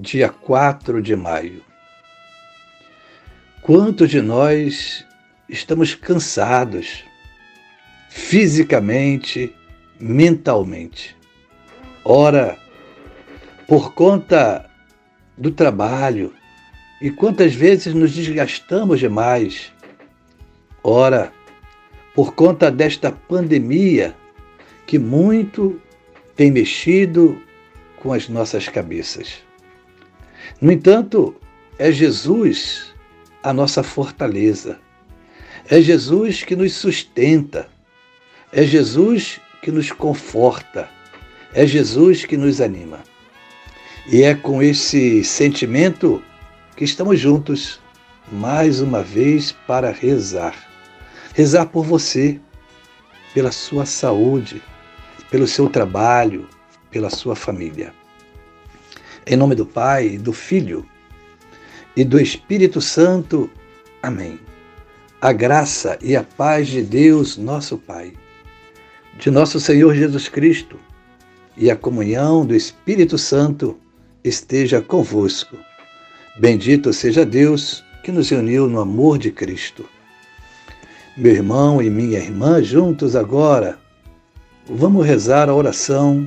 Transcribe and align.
dia 0.00 0.28
4 0.28 1.02
de 1.02 1.16
maio. 1.16 1.64
Quantos 3.60 4.08
de 4.08 4.22
nós 4.22 5.04
estamos 5.48 5.92
cansados, 5.96 7.02
fisicamente, 8.08 9.52
mentalmente? 9.98 11.16
Ora, 12.04 12.56
por 13.66 13.92
conta 13.92 14.70
do 15.36 15.50
trabalho, 15.50 16.32
e 17.02 17.10
quantas 17.10 17.52
vezes 17.52 17.92
nos 17.92 18.12
desgastamos 18.12 19.00
demais? 19.00 19.72
Ora, 20.84 21.32
por 22.14 22.34
conta 22.34 22.70
desta 22.70 23.10
pandemia 23.10 24.14
que 24.86 24.96
muito 24.96 25.82
tem 26.36 26.52
mexido 26.52 27.42
com 27.96 28.12
as 28.12 28.28
nossas 28.28 28.68
cabeças. 28.68 29.47
No 30.60 30.72
entanto, 30.72 31.34
é 31.78 31.92
Jesus 31.92 32.92
a 33.42 33.52
nossa 33.52 33.82
fortaleza. 33.82 34.78
É 35.70 35.80
Jesus 35.80 36.42
que 36.42 36.56
nos 36.56 36.72
sustenta. 36.72 37.68
É 38.52 38.62
Jesus 38.62 39.40
que 39.62 39.70
nos 39.70 39.92
conforta. 39.92 40.88
É 41.52 41.66
Jesus 41.66 42.24
que 42.24 42.36
nos 42.36 42.60
anima. 42.60 43.00
E 44.10 44.22
é 44.22 44.34
com 44.34 44.62
esse 44.62 45.22
sentimento 45.22 46.22
que 46.76 46.84
estamos 46.84 47.20
juntos 47.20 47.80
mais 48.32 48.80
uma 48.80 49.02
vez 49.02 49.52
para 49.66 49.90
rezar. 49.90 50.54
Rezar 51.34 51.66
por 51.66 51.84
você, 51.84 52.40
pela 53.34 53.52
sua 53.52 53.86
saúde, 53.86 54.62
pelo 55.30 55.46
seu 55.46 55.68
trabalho, 55.68 56.48
pela 56.90 57.10
sua 57.10 57.36
família. 57.36 57.92
Em 59.30 59.36
nome 59.36 59.54
do 59.54 59.66
Pai, 59.66 60.16
do 60.16 60.32
Filho 60.32 60.86
e 61.94 62.02
do 62.02 62.18
Espírito 62.18 62.80
Santo. 62.80 63.50
Amém. 64.02 64.40
A 65.20 65.34
graça 65.34 65.98
e 66.00 66.16
a 66.16 66.22
paz 66.24 66.68
de 66.68 66.80
Deus, 66.80 67.36
nosso 67.36 67.76
Pai, 67.76 68.14
de 69.18 69.30
nosso 69.30 69.60
Senhor 69.60 69.94
Jesus 69.94 70.30
Cristo 70.30 70.78
e 71.58 71.70
a 71.70 71.76
comunhão 71.76 72.46
do 72.46 72.54
Espírito 72.54 73.18
Santo 73.18 73.78
esteja 74.24 74.80
convosco. 74.80 75.58
Bendito 76.40 76.90
seja 76.94 77.26
Deus 77.26 77.84
que 78.02 78.10
nos 78.10 78.30
uniu 78.30 78.66
no 78.66 78.80
amor 78.80 79.18
de 79.18 79.30
Cristo. 79.30 79.84
Meu 81.14 81.34
irmão 81.34 81.82
e 81.82 81.90
minha 81.90 82.18
irmã, 82.18 82.62
juntos 82.62 83.14
agora, 83.14 83.78
vamos 84.66 85.04
rezar 85.04 85.50
a 85.50 85.54
oração 85.54 86.26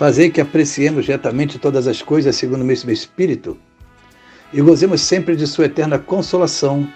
Fazei 0.00 0.30
que 0.30 0.40
apreciemos 0.40 1.06
retamente 1.06 1.58
todas 1.58 1.86
as 1.86 2.00
coisas 2.00 2.34
segundo 2.34 2.62
o 2.62 2.64
mesmo 2.64 2.90
Espírito 2.90 3.58
e 4.50 4.58
gozemos 4.62 5.02
sempre 5.02 5.36
de 5.36 5.46
Sua 5.46 5.66
eterna 5.66 5.98
consolação. 5.98 6.90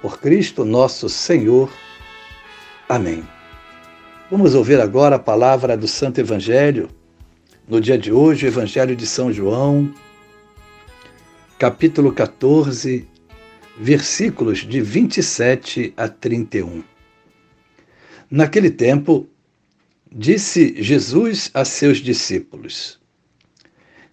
Por 0.00 0.20
Cristo 0.20 0.64
nosso 0.64 1.08
Senhor. 1.08 1.68
Amém. 2.88 3.24
Vamos 4.30 4.54
ouvir 4.54 4.80
agora 4.80 5.16
a 5.16 5.18
palavra 5.18 5.76
do 5.76 5.88
Santo 5.88 6.20
Evangelho. 6.20 6.88
No 7.66 7.80
dia 7.80 7.98
de 7.98 8.12
hoje, 8.12 8.46
o 8.46 8.50
Evangelho 8.50 8.94
de 8.94 9.04
São 9.04 9.32
João, 9.32 9.92
capítulo 11.58 12.12
14, 12.12 13.04
versículos 13.76 14.58
de 14.58 14.80
27 14.80 15.92
a 15.96 16.06
31. 16.06 16.84
Naquele 18.30 18.70
tempo, 18.70 19.26
Disse 20.10 20.82
Jesus 20.82 21.50
a 21.52 21.66
seus 21.66 21.98
discípulos: 21.98 22.98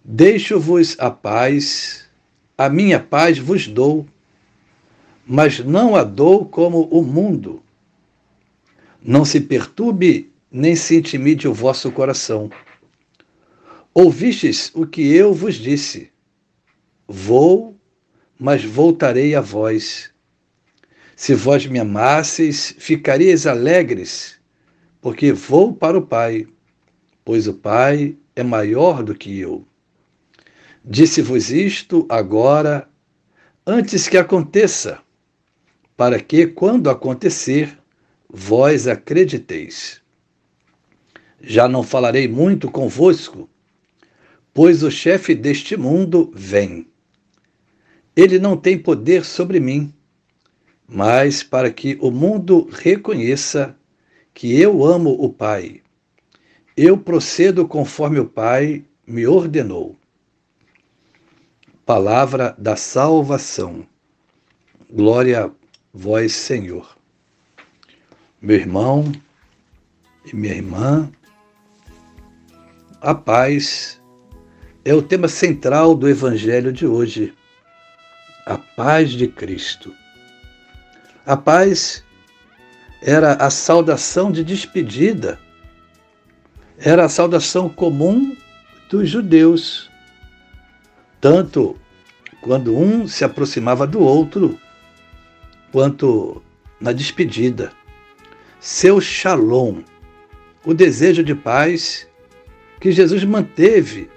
Deixo-vos 0.04 0.94
a 0.98 1.10
paz, 1.10 2.04
a 2.56 2.68
minha 2.68 3.00
paz 3.00 3.38
vos 3.38 3.66
dou, 3.66 4.06
mas 5.26 5.60
não 5.60 5.96
a 5.96 6.04
dou 6.04 6.44
como 6.44 6.82
o 6.88 7.02
mundo. 7.02 7.62
Não 9.02 9.24
se 9.24 9.40
perturbe 9.40 10.30
nem 10.50 10.76
se 10.76 10.96
intimide 10.96 11.48
o 11.48 11.54
vosso 11.54 11.90
coração. 11.90 12.50
Ouvistes 13.94 14.70
o 14.74 14.86
que 14.86 15.00
eu 15.00 15.32
vos 15.32 15.54
disse: 15.54 16.12
Vou, 17.08 17.74
mas 18.38 18.62
voltarei 18.62 19.34
a 19.34 19.40
vós. 19.40 20.10
Se 21.16 21.34
vós 21.34 21.64
me 21.64 21.78
amasseis, 21.78 22.74
ficareis 22.78 23.46
alegres 23.46 24.35
porque 25.06 25.32
vou 25.32 25.72
para 25.72 25.96
o 25.96 26.02
Pai, 26.02 26.48
pois 27.24 27.46
o 27.46 27.54
Pai 27.54 28.16
é 28.34 28.42
maior 28.42 29.04
do 29.04 29.14
que 29.14 29.38
eu. 29.38 29.64
Disse-vos 30.84 31.52
isto 31.52 32.04
agora, 32.08 32.88
antes 33.64 34.08
que 34.08 34.18
aconteça, 34.18 34.98
para 35.96 36.20
que, 36.20 36.48
quando 36.48 36.90
acontecer, 36.90 37.78
vós 38.28 38.88
acrediteis. 38.88 40.02
Já 41.40 41.68
não 41.68 41.84
falarei 41.84 42.26
muito 42.26 42.68
convosco, 42.68 43.48
pois 44.52 44.82
o 44.82 44.90
chefe 44.90 45.36
deste 45.36 45.76
mundo 45.76 46.32
vem. 46.34 46.88
Ele 48.16 48.40
não 48.40 48.56
tem 48.56 48.76
poder 48.76 49.24
sobre 49.24 49.60
mim, 49.60 49.94
mas 50.84 51.44
para 51.44 51.70
que 51.70 51.96
o 52.00 52.10
mundo 52.10 52.68
reconheça 52.72 53.76
que 54.36 54.60
eu 54.60 54.84
amo 54.84 55.12
o 55.12 55.32
Pai. 55.32 55.80
Eu 56.76 56.98
procedo 56.98 57.66
conforme 57.66 58.20
o 58.20 58.26
Pai 58.26 58.84
me 59.06 59.26
ordenou. 59.26 59.96
Palavra 61.86 62.54
da 62.58 62.76
salvação. 62.76 63.86
Glória 64.92 65.46
a 65.46 65.50
vós, 65.90 66.34
Senhor. 66.34 66.98
Meu 68.38 68.58
irmão 68.58 69.10
e 70.30 70.36
minha 70.36 70.54
irmã, 70.54 71.10
a 73.00 73.14
paz 73.14 73.98
é 74.84 74.92
o 74.92 75.00
tema 75.00 75.28
central 75.28 75.94
do 75.94 76.10
Evangelho 76.10 76.74
de 76.74 76.86
hoje. 76.86 77.34
A 78.44 78.58
paz 78.58 79.12
de 79.12 79.28
Cristo. 79.28 79.94
A 81.24 81.38
paz 81.38 82.04
era 83.02 83.34
a 83.34 83.50
saudação 83.50 84.30
de 84.32 84.42
despedida, 84.42 85.38
era 86.78 87.04
a 87.04 87.08
saudação 87.08 87.68
comum 87.68 88.36
dos 88.88 89.08
judeus, 89.08 89.90
tanto 91.20 91.76
quando 92.40 92.76
um 92.76 93.08
se 93.08 93.24
aproximava 93.24 93.86
do 93.86 94.00
outro, 94.00 94.58
quanto 95.72 96.42
na 96.80 96.92
despedida. 96.92 97.72
Seu 98.60 99.00
shalom, 99.00 99.82
o 100.64 100.72
desejo 100.72 101.22
de 101.22 101.34
paz 101.34 102.08
que 102.80 102.92
Jesus 102.92 103.24
manteve 103.24 104.10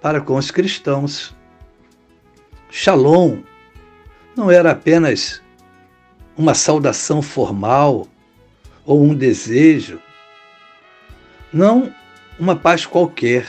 para 0.00 0.20
com 0.20 0.36
os 0.36 0.50
cristãos. 0.50 1.34
Shalom 2.70 3.42
não 4.36 4.50
era 4.50 4.72
apenas 4.72 5.42
uma 6.36 6.54
saudação 6.54 7.20
formal 7.20 8.06
ou 8.84 9.02
um 9.02 9.14
desejo, 9.14 10.00
não 11.52 11.92
uma 12.38 12.56
paz 12.56 12.86
qualquer, 12.86 13.46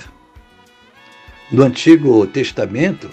no 1.52 1.64
Antigo 1.64 2.26
Testamento 2.28 3.10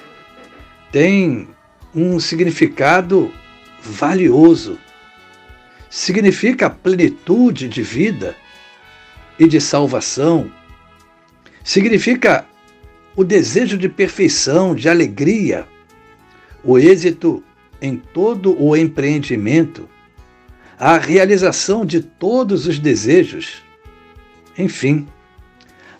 tem 0.90 1.48
um 1.94 2.18
significado 2.18 3.32
valioso. 3.82 4.78
Significa 5.88 6.66
a 6.66 6.70
plenitude 6.70 7.68
de 7.68 7.82
vida 7.82 8.36
e 9.38 9.46
de 9.46 9.60
salvação. 9.60 10.50
Significa 11.62 12.46
o 13.16 13.24
desejo 13.24 13.76
de 13.76 13.88
perfeição, 13.88 14.74
de 14.74 14.88
alegria, 14.88 15.66
o 16.64 16.78
êxito 16.78 17.42
em 17.80 17.96
todo 17.96 18.60
o 18.62 18.76
empreendimento, 18.76 19.88
a 20.78 20.96
realização 20.98 21.84
de 21.84 22.00
todos 22.00 22.66
os 22.66 22.78
desejos. 22.78 23.62
Enfim, 24.56 25.06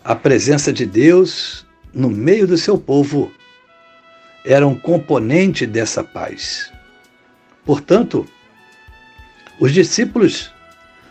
a 0.03 0.15
presença 0.15 0.73
de 0.73 0.85
Deus 0.85 1.65
no 1.93 2.09
meio 2.09 2.47
do 2.47 2.57
seu 2.57 2.77
povo 2.77 3.31
era 4.43 4.67
um 4.67 4.75
componente 4.75 5.65
dessa 5.65 6.03
paz. 6.03 6.71
Portanto, 7.63 8.27
os 9.59 9.71
discípulos 9.71 10.51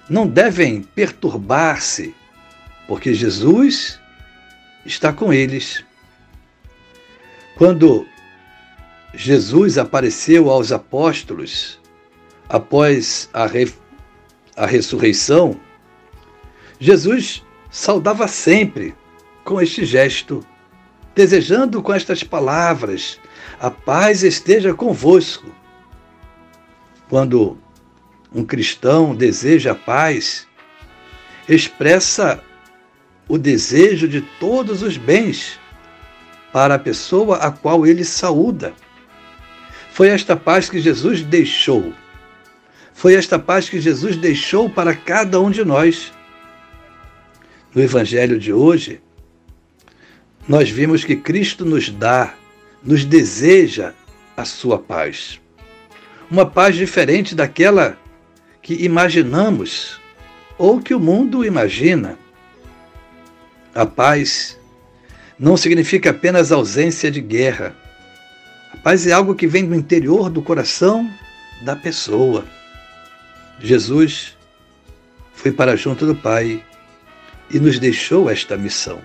não 0.08 0.26
devem 0.26 0.82
perturbar-se, 0.82 2.14
porque 2.88 3.14
Jesus 3.14 4.00
está 4.84 5.12
com 5.12 5.32
eles. 5.32 5.84
Quando 7.56 8.04
Jesus 9.14 9.76
apareceu 9.76 10.50
aos 10.50 10.70
apóstolos 10.70 11.80
após 12.48 13.28
a, 13.32 13.46
re... 13.46 13.72
a 14.56 14.66
ressurreição, 14.66 15.58
Jesus 16.78 17.44
saudava 17.70 18.26
sempre 18.26 18.94
com 19.44 19.60
este 19.60 19.84
gesto, 19.84 20.44
desejando 21.14 21.80
com 21.82 21.92
estas 21.94 22.24
palavras: 22.24 23.20
a 23.60 23.70
paz 23.70 24.22
esteja 24.22 24.74
convosco. 24.74 25.46
Quando 27.08 27.58
um 28.32 28.44
cristão 28.44 29.14
deseja 29.14 29.72
a 29.72 29.74
paz, 29.74 30.46
expressa 31.48 32.42
o 33.28 33.36
desejo 33.38 34.08
de 34.08 34.20
todos 34.38 34.82
os 34.82 34.96
bens 34.96 35.58
para 36.52 36.74
a 36.74 36.78
pessoa 36.78 37.36
a 37.36 37.50
qual 37.50 37.86
ele 37.86 38.04
saúda. 38.04 38.72
Foi 40.00 40.08
esta 40.08 40.34
paz 40.34 40.70
que 40.70 40.80
Jesus 40.80 41.20
deixou. 41.20 41.92
Foi 42.94 43.12
esta 43.12 43.38
paz 43.38 43.68
que 43.68 43.78
Jesus 43.78 44.16
deixou 44.16 44.70
para 44.70 44.96
cada 44.96 45.38
um 45.38 45.50
de 45.50 45.62
nós. 45.62 46.10
No 47.74 47.82
Evangelho 47.82 48.38
de 48.38 48.50
hoje, 48.50 48.98
nós 50.48 50.70
vimos 50.70 51.04
que 51.04 51.16
Cristo 51.16 51.66
nos 51.66 51.90
dá, 51.90 52.32
nos 52.82 53.04
deseja 53.04 53.92
a 54.34 54.46
sua 54.46 54.78
paz. 54.78 55.38
Uma 56.30 56.46
paz 56.46 56.76
diferente 56.76 57.34
daquela 57.34 57.98
que 58.62 58.82
imaginamos 58.82 60.00
ou 60.56 60.80
que 60.80 60.94
o 60.94 60.98
mundo 60.98 61.44
imagina. 61.44 62.18
A 63.74 63.84
paz 63.84 64.58
não 65.38 65.58
significa 65.58 66.08
apenas 66.08 66.50
ausência 66.50 67.10
de 67.10 67.20
guerra 67.20 67.76
paz 68.82 69.06
é 69.06 69.12
algo 69.12 69.34
que 69.34 69.46
vem 69.46 69.66
do 69.66 69.74
interior 69.74 70.30
do 70.30 70.42
coração 70.42 71.10
da 71.62 71.76
pessoa. 71.76 72.44
Jesus 73.60 74.36
foi 75.34 75.52
para 75.52 75.76
junto 75.76 76.06
do 76.06 76.14
Pai 76.14 76.64
e 77.50 77.58
nos 77.58 77.78
deixou 77.78 78.30
esta 78.30 78.56
missão. 78.56 79.00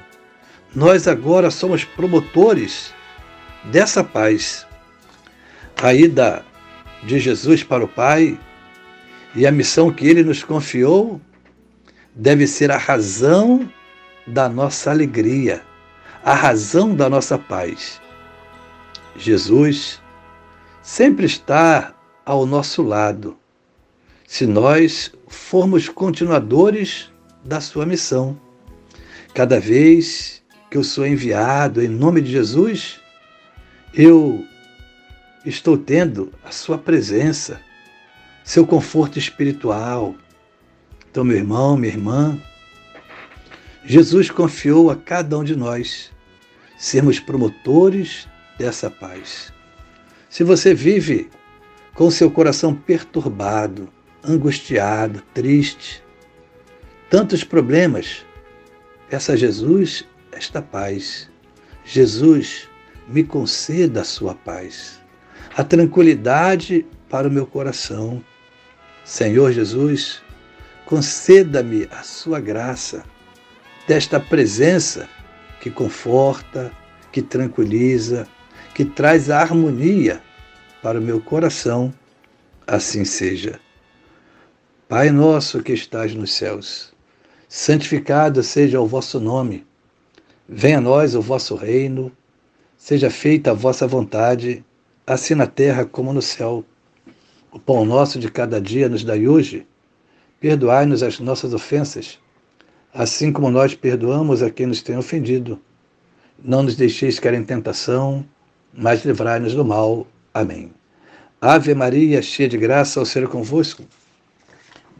Nós 0.73 1.07
agora 1.07 1.49
somos 1.51 1.83
promotores 1.83 2.93
dessa 3.65 4.03
paz. 4.03 4.65
A 5.81 5.93
ida 5.93 6.45
de 7.03 7.19
Jesus 7.19 7.63
para 7.63 7.83
o 7.83 7.87
Pai 7.87 8.39
e 9.35 9.45
a 9.45 9.51
missão 9.51 9.91
que 9.91 10.07
ele 10.07 10.23
nos 10.23 10.43
confiou 10.43 11.19
deve 12.13 12.47
ser 12.47 12.71
a 12.71 12.77
razão 12.77 13.69
da 14.25 14.47
nossa 14.47 14.89
alegria, 14.89 15.61
a 16.23 16.33
razão 16.33 16.95
da 16.95 17.09
nossa 17.09 17.37
paz. 17.37 18.01
Jesus 19.17 20.01
sempre 20.81 21.25
está 21.25 21.95
ao 22.25 22.45
nosso 22.45 22.81
lado, 22.81 23.37
se 24.27 24.45
nós 24.45 25.11
formos 25.27 25.87
continuadores 25.87 27.11
da 27.43 27.61
sua 27.61 27.85
missão. 27.85 28.39
Cada 29.33 29.59
vez 29.59 30.43
que 30.69 30.77
eu 30.77 30.83
sou 30.83 31.05
enviado 31.05 31.81
em 31.81 31.87
nome 31.87 32.21
de 32.21 32.31
Jesus, 32.31 32.99
eu 33.93 34.45
estou 35.45 35.77
tendo 35.77 36.33
a 36.43 36.51
sua 36.51 36.77
presença, 36.77 37.61
seu 38.43 38.65
conforto 38.65 39.17
espiritual. 39.17 40.15
Então, 41.09 41.23
meu 41.23 41.37
irmão, 41.37 41.77
minha 41.77 41.93
irmã, 41.93 42.41
Jesus 43.85 44.29
confiou 44.29 44.89
a 44.89 44.95
cada 44.95 45.37
um 45.37 45.43
de 45.43 45.55
nós 45.55 46.11
sermos 46.77 47.19
promotores 47.19 48.27
dessa 48.57 48.89
paz. 48.89 49.53
Se 50.29 50.43
você 50.43 50.73
vive 50.73 51.29
com 51.93 52.11
seu 52.11 52.29
coração 52.29 52.75
perturbado, 52.75 53.89
angustiado, 54.23 55.21
triste, 55.33 56.03
tantos 57.09 57.43
problemas, 57.43 58.25
peça 59.09 59.33
a 59.33 59.35
Jesus 59.35 60.05
esta 60.31 60.61
paz. 60.61 61.29
Jesus, 61.85 62.67
me 63.07 63.23
conceda 63.23 64.01
a 64.01 64.03
sua 64.03 64.33
paz, 64.33 64.99
a 65.55 65.63
tranquilidade 65.63 66.85
para 67.09 67.27
o 67.27 67.31
meu 67.31 67.45
coração. 67.45 68.23
Senhor 69.03 69.51
Jesus, 69.51 70.21
conceda-me 70.85 71.87
a 71.91 72.01
sua 72.01 72.39
graça, 72.39 73.03
desta 73.87 74.19
presença 74.19 75.07
que 75.61 75.69
conforta, 75.69 76.71
que 77.11 77.21
tranquiliza, 77.21 78.27
que 78.75 78.83
traz 78.83 79.29
a 79.29 79.39
harmonia 79.39 80.21
para 80.83 80.99
o 80.99 81.01
meu 81.01 81.21
coração, 81.21 81.93
assim 82.67 83.05
seja. 83.05 83.57
Pai 84.89 85.11
nosso 85.11 85.63
que 85.63 85.71
estás 85.71 86.13
nos 86.13 86.33
céus, 86.33 86.93
santificado 87.47 88.43
seja 88.43 88.81
o 88.81 88.85
vosso 88.85 89.17
nome. 89.17 89.65
Venha 90.47 90.79
a 90.79 90.81
nós 90.81 91.15
o 91.15 91.21
vosso 91.21 91.55
reino, 91.55 92.11
seja 92.77 93.09
feita 93.09 93.51
a 93.51 93.53
vossa 93.53 93.87
vontade, 93.87 94.61
assim 95.07 95.35
na 95.35 95.47
terra 95.47 95.85
como 95.85 96.11
no 96.11 96.21
céu. 96.21 96.65
O 97.53 97.59
pão 97.59 97.85
nosso 97.85 98.19
de 98.19 98.29
cada 98.29 98.59
dia 98.59 98.89
nos 98.89 99.05
dai 99.05 99.25
hoje. 99.25 99.65
Perdoai-nos 100.37 101.01
as 101.01 101.17
nossas 101.21 101.53
ofensas, 101.53 102.19
assim 102.93 103.31
como 103.31 103.49
nós 103.49 103.73
perdoamos 103.73 104.43
a 104.43 104.49
quem 104.49 104.65
nos 104.65 104.81
tem 104.81 104.97
ofendido. 104.97 105.61
Não 106.37 106.61
nos 106.61 106.75
deixeis 106.75 107.17
cair 107.19 107.35
em 107.35 107.43
tentação, 107.45 108.25
mas 108.77 109.05
livrai-nos 109.05 109.53
do 109.53 109.63
mal. 109.63 110.05
Amém. 110.33 110.71
Ave 111.39 111.73
Maria, 111.73 112.21
cheia 112.21 112.49
de 112.49 112.57
graça, 112.57 112.99
ao 112.99 113.05
Senhor 113.05 113.29
convosco. 113.29 113.83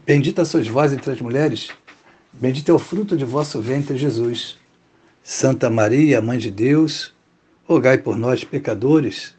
Bendita 0.06 0.44
sois 0.44 0.68
vós 0.68 0.92
entre 0.92 1.10
as 1.10 1.20
mulheres, 1.20 1.68
bendito 2.32 2.70
é 2.70 2.74
o 2.74 2.78
fruto 2.78 3.16
de 3.16 3.24
vosso 3.24 3.60
ventre, 3.60 3.96
Jesus. 3.96 4.56
Santa 5.22 5.68
Maria, 5.68 6.22
Mãe 6.22 6.38
de 6.38 6.50
Deus, 6.50 7.12
rogai 7.64 7.98
por 7.98 8.16
nós, 8.16 8.44
pecadores, 8.44 9.34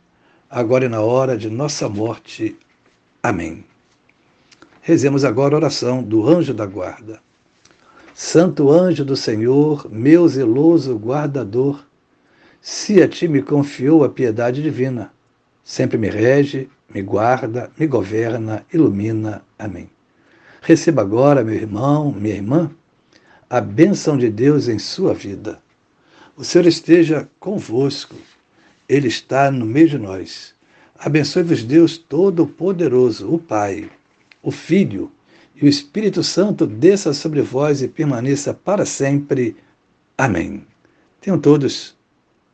agora 0.49 0.85
e 0.85 0.89
na 0.89 0.99
hora 0.99 1.37
de 1.37 1.49
nossa 1.49 1.87
morte. 1.87 2.57
Amém. 3.23 3.63
Rezemos 4.81 5.23
agora 5.23 5.55
a 5.55 5.59
oração 5.59 6.03
do 6.03 6.27
anjo 6.27 6.53
da 6.53 6.65
guarda. 6.65 7.21
Santo 8.13 8.69
anjo 8.69 9.05
do 9.05 9.15
Senhor, 9.15 9.89
meu 9.89 10.27
zeloso 10.27 10.97
guardador, 10.97 11.86
se 12.69 13.01
a 13.01 13.07
ti 13.07 13.29
me 13.29 13.41
confiou 13.41 14.03
a 14.03 14.09
piedade 14.09 14.61
divina, 14.61 15.09
sempre 15.63 15.97
me 15.97 16.09
rege, 16.09 16.69
me 16.93 17.01
guarda, 17.01 17.71
me 17.79 17.87
governa, 17.87 18.65
ilumina. 18.73 19.41
Amém. 19.57 19.89
Receba 20.61 21.01
agora, 21.01 21.45
meu 21.45 21.55
irmão, 21.55 22.11
minha 22.11 22.35
irmã, 22.35 22.69
a 23.49 23.61
bênção 23.61 24.17
de 24.17 24.29
Deus 24.29 24.67
em 24.67 24.77
sua 24.77 25.13
vida. 25.13 25.59
O 26.35 26.43
Senhor 26.43 26.67
esteja 26.67 27.29
convosco, 27.39 28.17
Ele 28.89 29.07
está 29.07 29.49
no 29.49 29.65
meio 29.65 29.87
de 29.87 29.97
nós. 29.97 30.53
Abençoe-vos, 30.99 31.63
Deus 31.63 31.97
Todo-Poderoso, 31.97 33.33
o 33.33 33.39
Pai, 33.39 33.89
o 34.43 34.51
Filho 34.51 35.09
e 35.55 35.63
o 35.63 35.69
Espírito 35.69 36.21
Santo 36.21 36.67
desça 36.67 37.13
sobre 37.13 37.41
vós 37.41 37.81
e 37.81 37.87
permaneça 37.87 38.53
para 38.53 38.85
sempre. 38.85 39.55
Amém. 40.17 40.67
Tenham 41.21 41.39
todos 41.39 41.96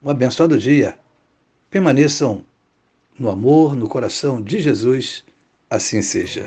um 0.04 0.10
abençoado 0.10 0.58
dia. 0.58 0.98
Permaneçam 1.70 2.44
no 3.18 3.30
amor, 3.30 3.76
no 3.76 3.88
coração 3.88 4.42
de 4.42 4.60
Jesus. 4.60 5.24
Assim 5.70 6.02
seja. 6.02 6.46